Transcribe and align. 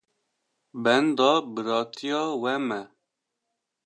Benda 0.83 1.29
biratiya 1.53 2.21
we 2.41 2.53
me. 2.67 2.79